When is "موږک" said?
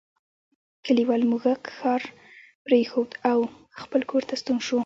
1.31-1.61